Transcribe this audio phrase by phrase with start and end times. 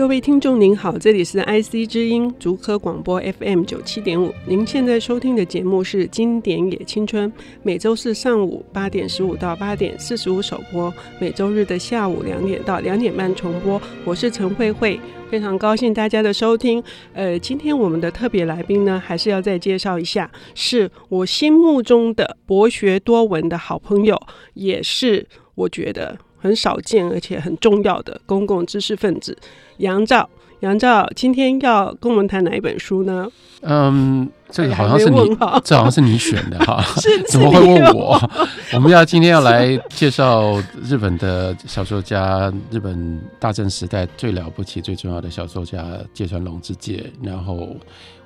[0.00, 4.32] 各位听众您好，这里是 IC 之音竹科广播 FM 九七点五。
[4.46, 7.30] 您现在收听的节目是《经典也青春》，
[7.62, 13.78] 每周四上午八点十五到八点四十五首播，每周日的下午两点到两点半重播。
[14.02, 14.98] 我是陈慧慧，
[15.28, 16.82] 非常高兴大家的收听。
[17.12, 24.18] 呃，今天我们的特别来宾呢，还是要再介绍一下，是我心目中的博学多闻的好朋友，
[24.54, 26.16] 也是我觉得。
[26.40, 29.36] 很少见而且很重要的公共知识分子
[29.76, 30.28] 杨照，
[30.60, 33.30] 杨照今天要跟我们谈哪一本书呢？
[33.62, 38.20] 嗯，这个好像是你，这好像是你选的哈， 是 怎么会问我？
[38.74, 47.68] 我们要今天要来介绍日本的小说家，日本大正时代最了不起、最重要的小说家芥川龙之介，然后。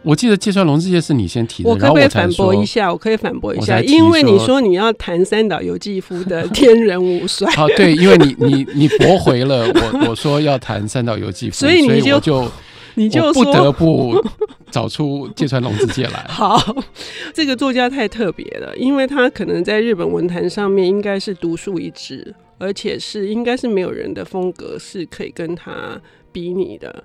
[0.02, 2.92] 我记得芥川龙之介是你先提的，我可不可以反驳一下？
[2.92, 7.50] 我可以反驳一下，因为你说你要谈三岛由纪夫的《天人五帅》。
[7.56, 12.46] 好，对，因为你你你驳回了我，我说要谈三岛由纪夫，所以你就就
[12.96, 14.22] 你就不得不
[14.74, 16.26] 找出芥川龙之介来。
[16.26, 16.60] 好，
[17.32, 26.00] 这个作家太特别了，因为他可能在日本文坛上面应该是独树一帜，而且是应该是没有人的风格是可以跟他
[26.32, 27.04] 比拟的。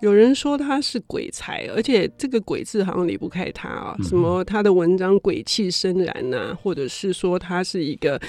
[0.00, 3.96] 有人说他是鬼才，而且这个“鬼”字好像离不开他啊。
[4.02, 8.20] 什么他的文章鬼气森然呐、啊，或者是说他是一个，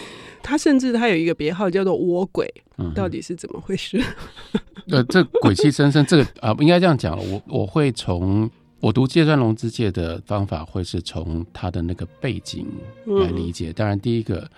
[0.44, 2.52] 他甚至他有一个别号叫做“我鬼”，
[2.96, 4.00] 到底是怎么回事？
[4.90, 7.22] 呃，这鬼气森森，这个啊，应该这样讲了。
[7.22, 8.50] 我我会从
[8.80, 12.66] 我读芥川龙之介的方法，会是从他的那个背景
[13.06, 13.74] 来理解。
[13.74, 14.50] 当然，第一个。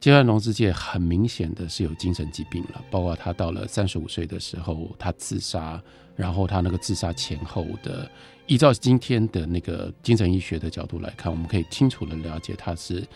[0.00, 5.78] 芥川龙之介很明显的是有精神疾病了，包括他到了三十五岁的时候，他自杀，
[6.16, 8.10] 然后他那个自杀前后的，
[8.46, 13.06] 依照今天的那个精神医学的角度来看，我们可以清楚的了解，他是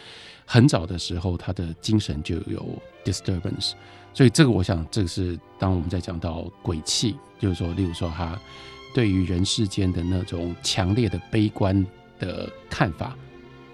[0.44, 2.62] 很早的时候他的精神就有
[3.02, 3.72] disturbance，
[4.12, 8.38] 所以这个我想，这个是当我们在讲到鬼气，就是说，例如说他
[8.94, 11.84] 对于人世间的那种强烈的悲观
[12.18, 13.14] 的看法。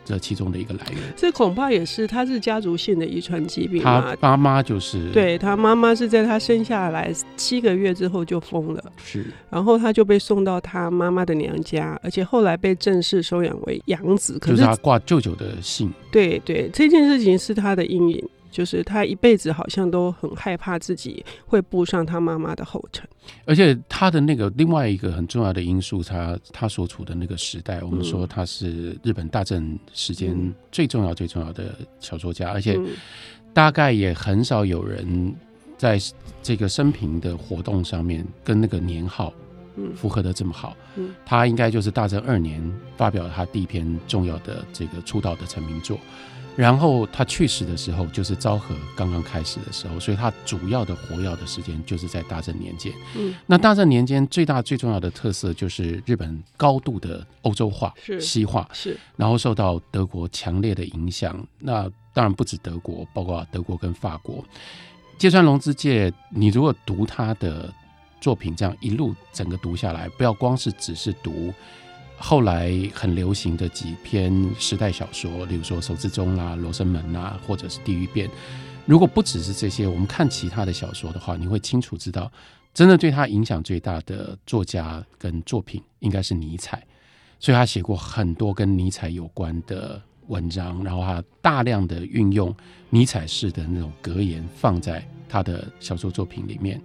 [0.02, 3.80] 这其中的一个来源，这恐怕也是他是家族性的遗传疾病。
[3.80, 14.36] 他妈妈就是，对，他妈妈是在他生下来七个月之后就疯了，是，然后他就被送到他妈妈的娘家，而且后来被正式收养为养子。
[14.40, 15.92] 可是，就是他挂舅舅的姓。
[16.10, 18.28] 对对，这件事情是他的阴影。
[18.50, 23.08] 就是他一辈子好像都很害怕自己会步上他妈妈的后尘，
[23.44, 32.78] 而且他的那个另外一个很重要的因素，他他所处的那个时代，我们说他是日本大正时间最重要最重要的小说家，而且
[33.52, 35.34] 大概也很少有人
[35.78, 35.98] 在
[36.42, 39.32] 这个生平的活动上面跟那个年号
[39.94, 40.76] 符合的这么好。
[41.24, 42.60] 他应该就是大正二年
[42.96, 45.98] 发表了他第一篇重要的这个出道的成名作。
[46.56, 52.92] 然后他去世的时候，就是昭和刚刚开始的时候，所以他主要的活跃的时间就是在大正年间。
[53.16, 61.42] 嗯，那大正年间最大最重要的特色就是日本高度的欧洲化、西化，是，然后受到德国强烈的影响。
[61.58, 64.44] 那当然不止德国，包括德国跟法国。
[65.16, 67.72] 芥川龙之介，你如果读他的
[68.20, 71.54] 作品，这样一路整个读下来，不要光是只是读。
[72.22, 78.28] 后来很流行的几篇时代小说，例如说手之中啦、罗生门啊，或者是地狱变。
[78.84, 82.30] 如果不只是这些，我们看其他的小说的话，你会清楚知道，
[82.74, 86.86] 真的对他影响最大的作家跟作品应该是尼采。
[87.38, 92.54] 所以他写过很多跟尼采有关的文章，然后他大量的运用
[92.90, 96.78] 尼采式的那种格言放在他的小说作品里面。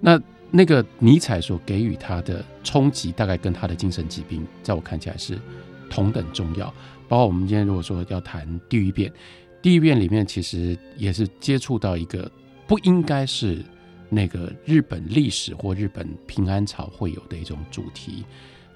[0.00, 0.20] 那
[0.54, 5.40] 那个尼采所给予他的冲击，大概跟他的精神疾病，在我看起来是
[5.88, 6.66] 同等重要。
[7.08, 9.10] 包括我们今天如果说要谈《地狱变》，
[9.62, 12.30] 《地狱变》里面其实也是接触到一个
[12.66, 13.64] 不应该是
[14.10, 18.24] 那个日本历史或日本平安朝会有的一种主题，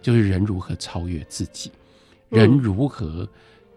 [0.00, 1.70] 就是人如何超越自己，
[2.30, 3.28] 人如何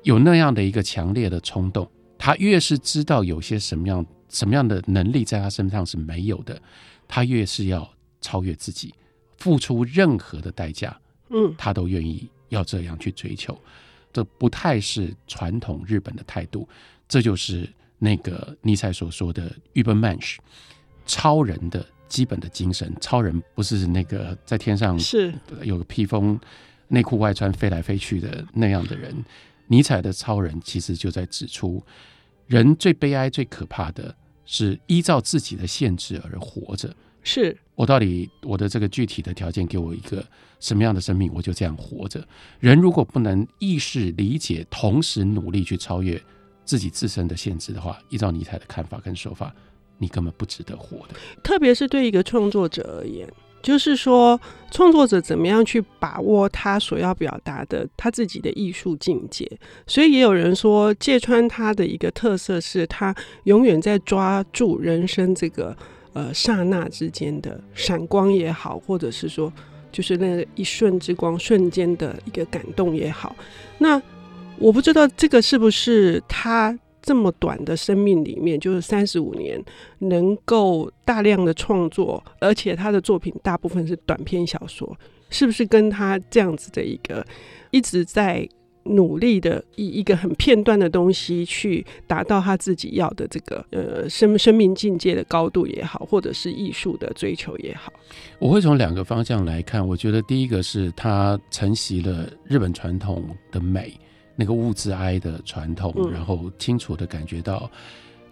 [0.03, 1.89] 有那样的一个强烈的冲动。
[2.17, 6.61] 他越是知道有些什么样什么样的能力在他身上是没有的。
[7.09, 7.91] 他越是要
[8.21, 8.93] 超越自己，
[9.37, 10.97] 付出任何的代价，
[11.29, 13.59] 嗯，他都愿意要这样去追求。
[14.13, 16.69] 这不太是传统日本的态度，
[17.07, 17.67] 这就是
[17.97, 20.37] 那个尼采所说的 Übermensch，
[21.05, 22.95] 超人的基本的精神。
[23.01, 25.33] 超人不是那个在天上是
[25.63, 26.39] 有个披风，
[26.87, 29.13] 内裤外穿飞来飞去的那样的人。
[29.67, 31.83] 尼采的超人其实就在指出，
[32.47, 34.15] 人最悲哀、最可怕的。
[34.51, 36.91] 是依照自己的限制而活着。
[37.21, 40.25] 是我到底我的这个具体的条件给我一个
[40.59, 42.27] 什么样的生命，我就这样活着。
[42.59, 46.19] 人如果不能意识理解，同时努力去超越
[46.65, 49.53] 自己自身的限制的话，依照尼采的看法跟说法，
[49.99, 51.13] 你根本不值得活的。
[51.43, 54.39] 特别是对一个创作者而言，就是说，
[54.71, 59.49] 创作者怎么样去把握他所要表达的他自己的艺术境界。
[59.85, 63.13] 所以也有人说，芥川他的一个特色是他
[63.43, 65.75] 永远在抓住人生这个
[66.13, 69.51] 呃刹那之间的闪光也好，或者是说
[69.91, 73.35] 就是那一瞬之光瞬间的一个感动也好。
[73.77, 74.01] 那
[74.57, 76.77] 我不知道这个是不是他。
[77.09, 79.59] 这么短的生命里面，就是三十五年，
[79.97, 84.95] 能够大量的创作，而且他的作品大部分是短篇小说，
[85.31, 87.25] 是不是跟他这样子的一个
[87.71, 88.47] 一直在
[88.83, 97.91] 努力的以一个很片段的东西去达到他自己要的这个呃生生命境界的高度也好，或者是艺术的追求也好？
[98.37, 103.99] 我会从两个方向来看，我觉得第一个是他承袭了日本传统的美。
[104.39, 107.69] 那个物质哀的传统，然后清楚的感觉到，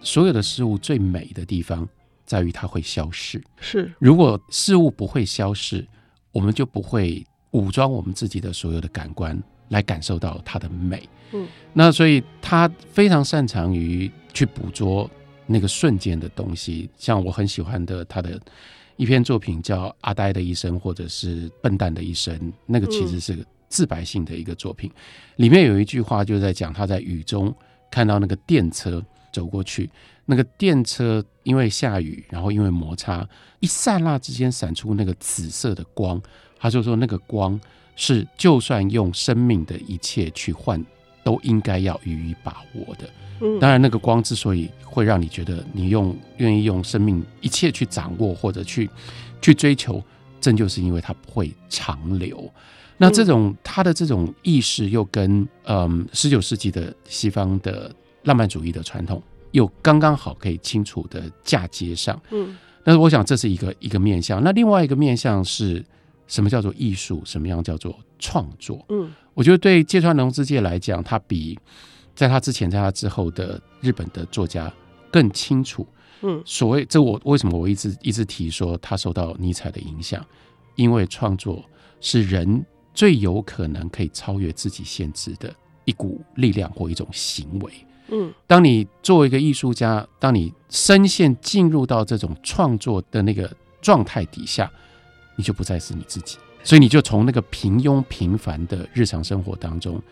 [0.00, 1.86] 所有的事物最美的地方
[2.24, 3.38] 在于它会消逝。
[3.60, 5.86] 是，如果事物不会消逝，
[6.32, 9.38] 我们就不会武装我们自己的所有的感官
[9.68, 11.06] 来感受到它的美。
[11.32, 15.10] 嗯，那所以他非常擅长于去捕捉
[15.46, 16.88] 那个瞬间的东西。
[16.96, 18.40] 像我很喜欢的他的
[18.96, 22.34] 一篇作品叫《阿呆的一生》，或者是《笨蛋的一生》，
[22.64, 23.44] 那个其实是个。
[23.68, 24.90] 自白性的一个作品，
[25.36, 27.54] 里面有一句话就在讲他在雨中
[27.90, 29.90] 看到那个电车走过去，
[30.24, 33.26] 那个电车因为下雨，然后因为摩擦，
[33.60, 36.20] 一刹那之间闪出那个紫色的光，
[36.58, 37.60] 他就说那个光
[37.94, 40.84] 是就算用生命的一切去换，
[41.22, 43.08] 都应该要予以把握的。
[43.60, 48.90] 当然那个光之所以会让你觉得你用愿意用生命一切去掌握或者去
[49.40, 50.02] 去追求，
[50.40, 52.52] 正就是因为它不会长留。
[53.00, 59.22] 那这种他的这种意识又跟嗯十九世纪的西方的浪漫主义的传统
[59.52, 64.42] 又刚刚好可以清楚的嫁接上，嗯，但是我想这是一个一个面向。
[64.42, 65.82] 那另外一个面向是
[66.26, 67.22] 什么叫做艺术？
[67.24, 68.84] 什么样叫做创作？
[68.88, 71.56] 嗯，我觉得对芥川龙之介来讲，他比
[72.16, 74.70] 在他之前、在他之后的日本的作家
[75.10, 75.86] 更清楚。
[76.22, 80.22] 嗯，所谓这我为什么我一直一直提说他受到尼采的影响，
[80.74, 81.64] 因为创作
[82.00, 82.66] 是人。
[82.98, 85.54] 最有可能可以超越自己限制的
[85.84, 87.72] 一股力量或一种行为。
[88.08, 93.48] 嗯，当你作为一个艺术家，当你深陷进入到这种创作的那个
[93.80, 94.68] 状态底下，
[95.36, 100.02] 你就不再是你自己，所以你就从那个平庸平凡的日常生活当中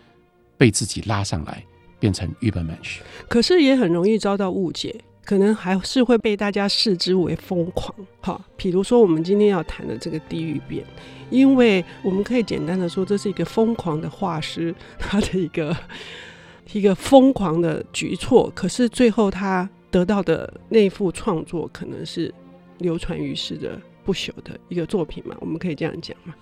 [0.57, 1.61] 被自己拉上来，
[1.99, 3.01] 变成日本满血。
[3.27, 4.95] 可是也很容易遭到误解。
[5.27, 10.85] 可能还是会被大家视之为疯狂，哈，比如说我们今天要谈的这个地狱变，
[11.29, 15.75] 因为我们可以简单的说，这是一个疯狂的画师，他的一个
[16.71, 22.33] 一个疯狂的举措，可是最后他得到的那幅创作，可能是
[22.77, 25.35] 流传于世的不朽的一个作品嘛？
[25.41, 26.33] 我们可以这样讲嘛？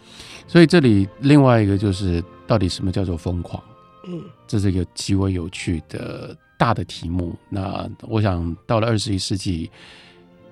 [0.46, 3.60] 所以这里另外一个就是，到底什么叫做疯狂？
[4.07, 6.36] 嗯，这是一个极为有趣的。
[6.57, 9.69] 大的题目，那我想到了二十一世纪，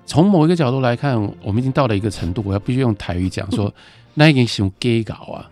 [0.04, 3.74] 从某一个角度来看，我们已经到了一个程度，我要必须用台语讲说，
[4.12, 5.50] 那已经是用 gay 搞啊，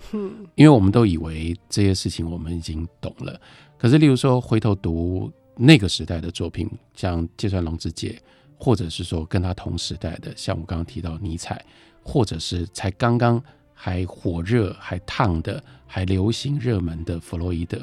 [0.54, 3.40] 因为我们都以为这些事情我们已经懂了。
[3.78, 8.20] 可是，例如说回头读那个时代的作品，像芥川龙之介，
[8.58, 11.64] 或者是说跟他同时代的，像我刚刚提到尼采，
[12.02, 13.42] 或者是才刚刚
[13.72, 17.76] 还火热、还烫的、还流行热门的弗洛伊德。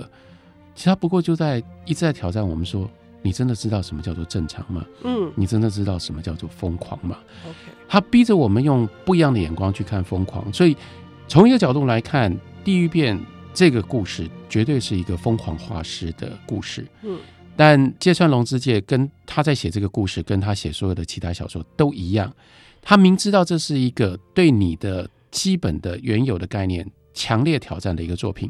[0.73, 2.89] 其实他不过就在一直在挑战我们说，
[3.21, 4.83] 你真的知道什么叫做正常吗？
[5.03, 10.75] 嗯，你真的知道什么叫做疯狂吗？OK，他逼着我们用不一样的眼光去看疯狂，所以
[11.27, 13.15] 从一个角度来看，《地狱变》
[13.53, 16.87] 这个故事绝对是一个疯狂画师的故事。
[17.03, 17.19] 嗯，
[17.55, 22.33] 但芥川龙之介跟他在写这个故事，跟他写所有的其他小说都一样，
[22.81, 26.89] 他明知道这是一个对你的基本的原有的概念
[27.19, 28.49] 强烈挑战的一个作品，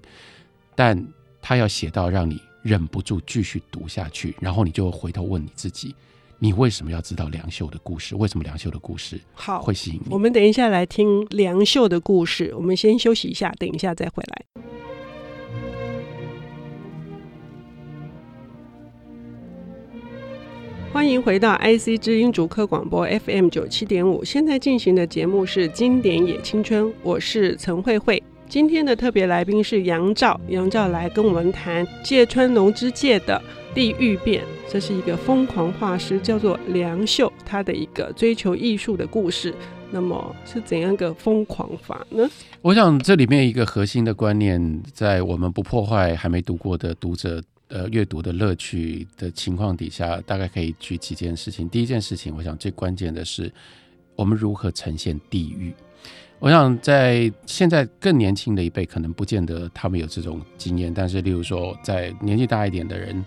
[0.76, 1.04] 但。
[1.42, 5.96] 他要写到让你忍不住继续读下去，然后你就回头问你自己：
[6.38, 8.14] 你为什么要知道梁秀的故事？
[8.14, 10.12] 为什么梁秀的故事好会吸引你？
[10.12, 12.54] 我们等一下来听梁秀的故事。
[12.54, 14.46] 我们先休息一下，等一下再回来。
[20.92, 28.22] 欢迎回到 IC 之音竹科广播 FM 九七点五，现在进行的节目是《经典也青春》，我是陈慧慧。
[28.50, 33.40] 今天的特别来宾是杨照，杨照来跟我们谈芥川龙之介的
[33.76, 39.54] 《地狱变》，这是一个疯狂画师叫做梁秀，他的一个追求艺术的故事。
[39.92, 42.28] 那么是怎样个疯狂法呢？
[42.64, 51.70] 我想这里面一个核心的观念，在我们不破坏还没读过的读者呃阅读的乐趣的情况底下，大概可以举几件事情。
[51.70, 53.52] 第一件事情，我想最关键的是
[54.16, 55.72] 我们如何呈现地狱。
[56.40, 63.24] 我想在现在更年轻的一辈，可能不见得他们有这种经验，但是例如说在年纪大一点的人，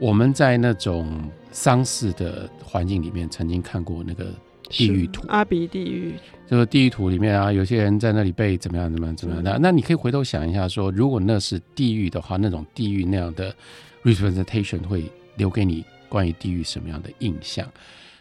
[0.00, 4.32] 我们在那种丧事的环境里面，曾经看过那个
[4.70, 6.14] 地狱图，阿鼻地狱，
[6.46, 13.54] 就是地狱图里面啊，有些人在那里被怎么样怎么样怎么样的，那你可以回头想一下说，说如果那是地狱的话，那种地狱那样的
[14.04, 15.04] representation 会
[15.36, 17.70] 留给你关于地狱什么样的印象？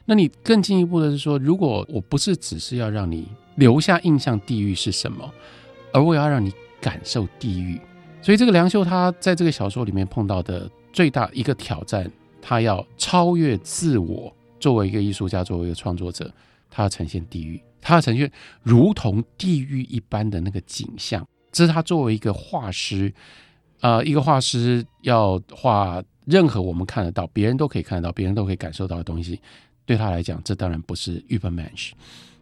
[0.03, 5.31] 那你更进一步的是说，如果我不是只是要让你留下印象，地狱是什么，
[5.91, 7.79] 而我要让你感受地狱，
[8.21, 12.09] 所以这个梁秀他在这个小说里面碰到的最大一个挑战，
[12.41, 16.31] 他要超越自我，作为一个艺术家，作为一个创作者，
[16.69, 18.31] 他要呈现地狱，他要呈现
[18.63, 23.13] 如同地狱一般的那个景象，这是他作为一个画师，
[23.81, 29.39] 呃，一个画师要画任何我们看得到、别人都可以看得到、别人都可以感受到的东西。
[29.85, 31.91] 对他来讲，这当然不是 Übermensch，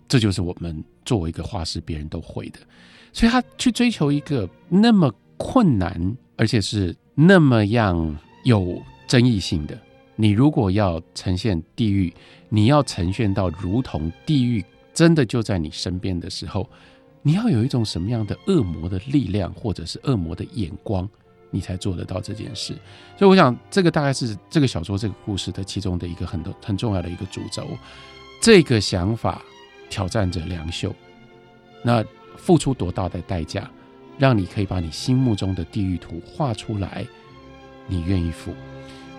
[0.07, 2.59] 这就是我们作为一个画师，别人都会的。
[3.11, 9.77] 所以他去追求一个那么困难，而且是那么样有争议性的。
[10.15, 12.13] 你如果要呈现地狱，
[12.49, 16.69] 你要呈现到如同地狱真的就在你身边的时候，
[17.21, 21.09] 你要有一种什么样的恶魔的力量，或者是恶魔的眼光。
[21.51, 22.73] 你才做得到这件事，
[23.17, 27.65] 所以我想，这个大概是这个小说这个故事的其中的一个很多很重要的一个主轴。
[28.41, 29.41] 这个想法
[29.95, 30.93] 挑战者梁秀，
[31.81, 32.03] 那
[32.35, 33.71] 付出多大的代价，
[34.17, 37.07] 让你可以把你心目中的地狱图画出来？
[37.87, 38.53] 你愿意付？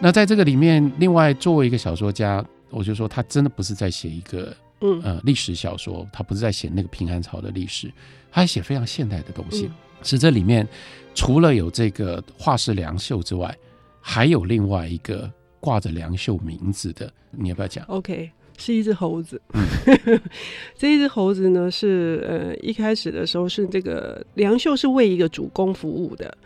[0.00, 7.90] 那在这个里面，另外作为一个小说家，我就说他真的不是在写一个嗯呃历史小说，他不是在写那个平安朝的历史，
[8.30, 9.71] 他写非常现代的东西。
[10.02, 10.68] 是这里面
[11.14, 13.56] 除了有这个画师梁秀之外，
[14.02, 19.41] 还有另外一个挂着梁秀名字的，你要不要讲？OK，是一只猴子。
[19.55, 20.21] 嗯、
[20.77, 26.37] 这一只猴子呢，是呃一开始的时候是这个梁秀是为一个主公服务的。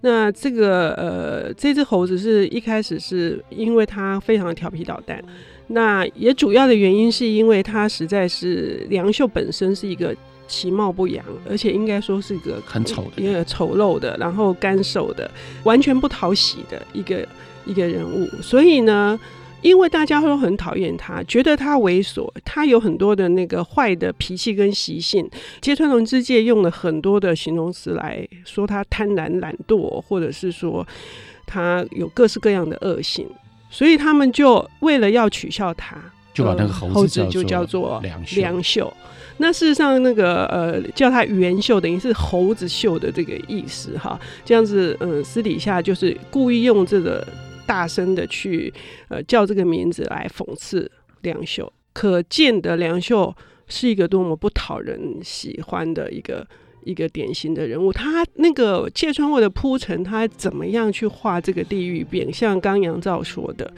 [0.00, 5.22] 那这个呃这只猴子是一开始是因为他非常的调皮捣蛋，
[5.68, 10.14] 那也主要的原因是因为他实在是梁秀本身是一个。
[10.46, 15.28] 其貌不扬，而且应该说是一个很丑的、一个丑陋的，然后干瘦的，
[15.64, 17.26] 完全不讨喜的一个
[17.64, 18.28] 一个人物。
[18.42, 19.18] 所以呢，
[19.64, 25.26] 因为大家都很讨厌他，觉得他猥琐，他有很多的那个坏的脾气跟习性。
[25.62, 30.86] 芥川龙之介用了很多的形容词来说他贪婪、懒惰，或者是说
[31.46, 33.26] 他有各式各样的恶性。
[33.70, 35.96] 所以他们就为了要取笑他，
[36.34, 38.00] 就把那个猴子就叫做
[38.36, 38.92] 梁秀。
[39.38, 44.20] 那事实上，那个呃，叫他元秀，等于是猴子秀的这个意思哈。
[44.44, 47.26] 这样子，嗯、私底下就是故意用这个
[47.66, 48.72] 大声的去
[49.08, 50.90] 呃叫这个名字来讽刺
[51.22, 53.34] 梁秀，可见的梁秀
[53.68, 56.46] 是一个多么不讨人喜欢的一个
[56.84, 57.92] 一个典型的人物。
[57.92, 62.32] 他那个芥川为了铺陈，他怎么样去画这个地狱变？
[62.32, 63.72] 像刚杨照说的。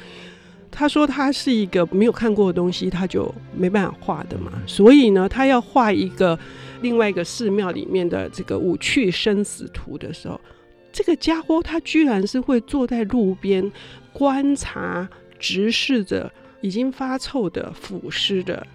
[0.79, 4.53] 他说他是一个没有看过的东西，他就没办法画的嘛。
[4.67, 6.39] 所以呢，他要画一个
[6.83, 10.39] 另外一个寺庙里面的这个五趣生死图的时候，
[10.97, 13.71] 这个家伙他居然是会坐在路边
[14.15, 15.07] 观察、
[15.39, 18.67] 直视着已经发臭的腐尸的，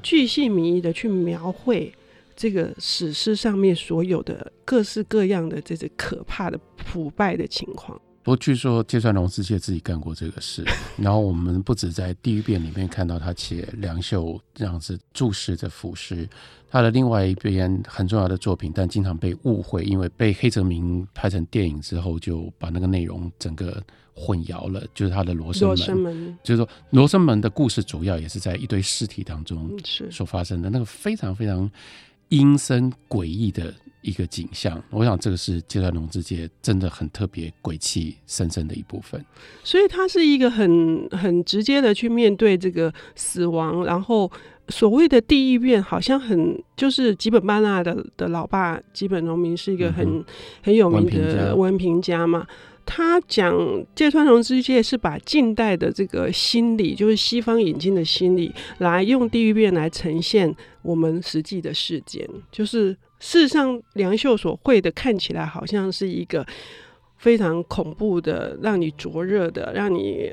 [0.00, 1.92] 巨细靡遗的去描绘
[2.36, 8.00] 这个史诗上面所有的各式各样的这些可怕的腐败的情况。
[8.24, 10.64] 不过据说芥川龙之介自己干过这个事，
[10.96, 16.26] 然后我们不止在《地狱变》里面看到他写梁秀这样子注视着腐尸，
[16.70, 24.82] 他的另外一边很重要的作品，但经常被误会，因为被黑泽明拍成电影之后，就把那个内容整个混淆了。
[24.94, 29.70] 就是他的《罗生门》，生门就是说《罗生门》的故事主要也是在一堆尸体当中
[30.10, 31.70] 所发生的那个非常非常
[32.30, 33.74] 阴森诡异的。
[34.04, 39.24] 一个景象，我想这个是芥川龙之介真的很特别、鬼气深深的一部分。
[39.64, 44.30] 所以他是一个很很直接的去面对这个死亡，然后
[44.68, 50.24] 所谓的地狱变，好像很就是吉本班纳的的老爸吉本农民是一个很、嗯、
[50.62, 52.46] 很有名的文评家嘛。
[52.84, 53.56] 他讲
[53.94, 62.94] 芥川龙之介是把近代的这个心理，就是西方引进的心理，来用地狱变来呈现我们实际的事件，就是。
[63.24, 66.46] 事实上，梁秀所绘的看起来好像是一个
[67.16, 70.30] 非常恐怖的、让你灼热的、让你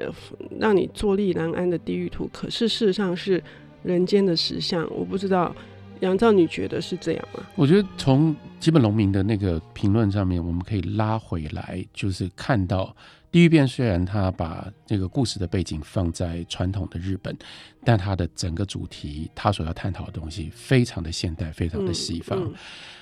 [0.59, 2.29] 让你坐立难安的地狱图。
[2.33, 3.41] 可是事实上是
[3.83, 4.85] 人间的实相。
[4.93, 5.55] 我不知道
[6.01, 7.41] 杨照，你觉得是这样吗？
[7.55, 12.93] 我觉得从基本农民的那个评论上面，我们可以拉回来，就是看到
[13.31, 17.33] 地狱变虽然他把这个故事的背景放在传统的日本，
[17.83, 22.39] 但他的整个主题，他所要探讨的东西非常的现代，非常的西方。
[22.39, 22.53] 嗯嗯、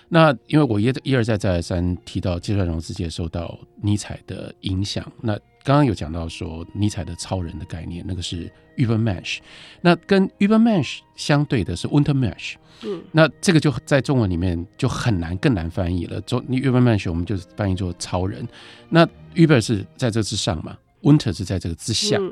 [0.08, 5.34] 那因为我一一而再再而三提到芥川龙之介受到尼采的影响，那
[5.64, 9.40] 刚刚有讲到说尼采的超人的概念，那个是 Übermensch，
[9.82, 12.56] 那跟 Übermensch 相对的是 Untermensch。
[12.82, 16.22] 嗯，那这个就在中文里面就很难，更难翻译了。
[16.22, 18.48] 中你 Übermensch 我们就翻译做超人。
[18.88, 19.06] 那
[19.36, 22.16] Uber 是在这之上嘛，Unter 是在这个之下。
[22.22, 22.32] 嗯、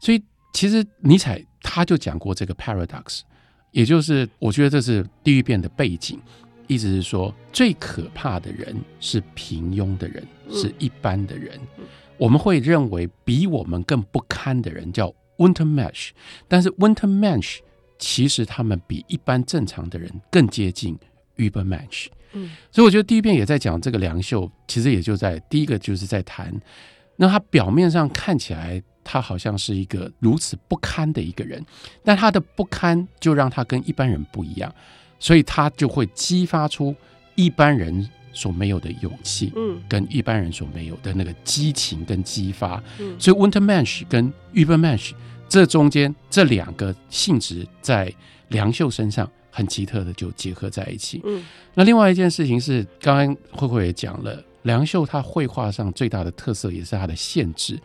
[0.00, 0.20] 所以
[0.52, 3.22] 其实尼采他就讲过这个 paradox，
[3.72, 6.20] 也就是我觉得这是地狱变的背景，
[6.68, 11.58] 意思是说最可怕的人是平庸的人，嗯、是一般的人。
[12.18, 16.10] 我们会认为比我们更不堪的人叫 winter match，
[16.46, 17.58] 但是 winter match。
[17.96, 20.98] 其实他们比一般正常的人更接近
[21.36, 22.06] Übermensch。
[22.32, 26.52] 嗯，所以我觉得第一遍也在讲这个梁秀，其实也就在第一个就是在谈，
[27.16, 31.64] 那他表面上看起来他好像是一个如此不堪的一个人，
[32.02, 34.74] 但他的不堪就让他跟一般人不一样，
[35.20, 36.96] 所以他就会激发出
[37.34, 45.12] 一般人所没有的勇气，嗯，跟一般人所没有的那个激情跟激发，嗯，所以 Wintermanch 跟 Ubermanch。
[45.46, 48.12] 这中间这两个性质在
[48.48, 51.20] 梁秀身上很奇特的就结合在一起。
[51.24, 51.44] 嗯，
[51.74, 57.78] 那另外一件事情是，刚刚慧慧也讲了，梁秀他绘画上最大的特色也是他的限制，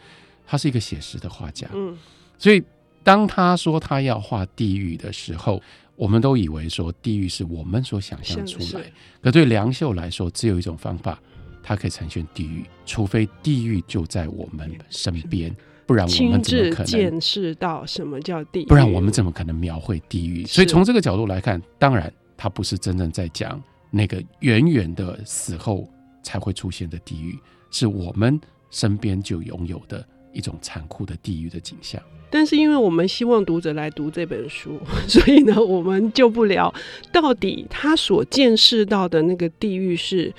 [0.49, 1.67] 他是一个写实的画家。
[1.75, 1.95] 嗯，
[2.35, 2.63] 所以
[3.03, 5.61] 当他说他要画地狱的时候，
[5.95, 8.83] 我们都以为说地狱是我们所想象出来，
[9.21, 11.21] 可对梁秀来说，只有一种方法，
[11.61, 15.55] 他可以呈现地狱，除非地狱就在我们身边。
[15.85, 18.65] 不然我们怎么可能见识到什么叫地狱？
[18.65, 20.45] 不然我们怎么可能描绘地狱？
[20.47, 25.87] 所以从这个角度来看，当然他不是真正在讲那个远远的死后
[26.23, 27.37] 才会出现的地狱，
[27.69, 28.39] 是我们
[28.71, 32.01] 身边就拥有的一种残酷的地狱的景象。
[32.29, 36.73] 但是因为我们希望读者来读这本书， 所以呢，我们就不聊
[37.11, 40.33] 到底他所见识到的那个地狱是。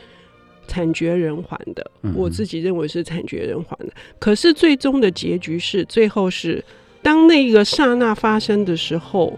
[0.68, 3.92] 惨绝人寰的，我自己认为是惨绝人寰的。
[4.20, 6.64] 可是最终的结局是，最后是
[7.02, 9.36] 当那个刹那发生的时候，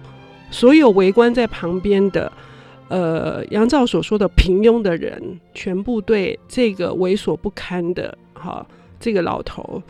[0.50, 2.30] 所有围观在旁边的，
[2.88, 8.66] 呃，杨照所说的平庸的人，全部对这个猥琐不堪的哈
[9.00, 9.82] 这个老头，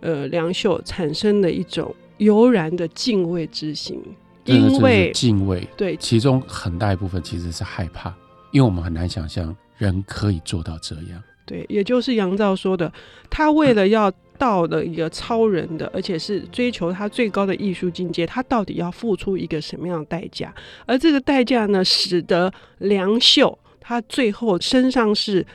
[0.00, 4.02] 呃，梁秀产生了一种悠然的敬畏之心，
[4.44, 8.14] 因为敬畏，对，其中很大一部分其实是害怕，
[8.50, 9.56] 因为我们很难想象。
[9.78, 12.92] 人可以做到这样，对，也就是杨照说的，
[13.30, 20.52] 他为了要到了一个超人的，嗯、而且是追求他最高的艺术境界，他到底要付出一个什么样的代价？
[20.84, 25.46] 而这个代价呢，使得梁秀他最后身上是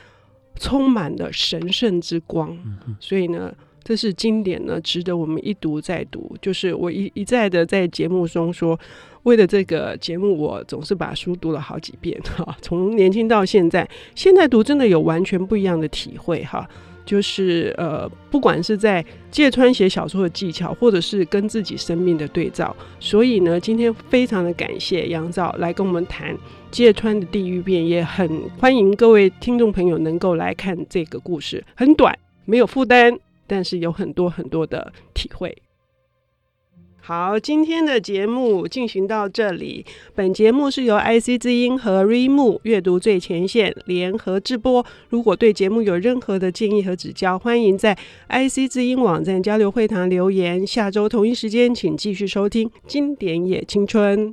[0.58, 3.54] 充满了神圣之光，嗯、所以呢，
[3.84, 6.34] 这是经典呢，值得我们一读再读。
[6.42, 8.78] 就是我一一再的在节目中说。
[9.24, 12.54] 为了这个节目，我总是把书读了好几遍哈。
[12.60, 16.68] 从年轻到现在，现在读真的有完全不一样的体会哈。
[17.06, 22.76] 就是呃，不管是在芥川写小说的技巧，或者是跟自己生命的对照。
[23.00, 26.36] 所以呢，今天非常的感谢杨照来跟我们谈
[26.70, 31.64] 芥川的《地狱变》，也很欢迎各位听众朋友能够来看这个故事。
[31.74, 35.56] 很短，没有负担，但是有很多很多的体会。
[37.06, 39.84] 好，今天的节目进行到这里。
[40.14, 44.82] 本节目是由 IC 之音和 Readmoo 阅读最前线联合制播。
[45.10, 47.94] 如果对节目有任何的建议和指教，欢迎在
[48.30, 50.66] IC 之音网站交流会堂留言。
[50.66, 54.28] 下周同一时间，请继续收听《经典也青春》。